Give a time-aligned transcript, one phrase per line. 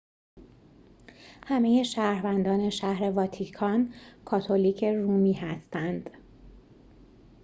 [1.47, 3.93] همه شهروندان شهر واتیکان
[4.25, 6.09] کاتولیک رومی هستند